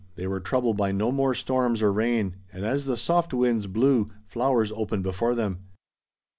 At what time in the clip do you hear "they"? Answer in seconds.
0.15-0.25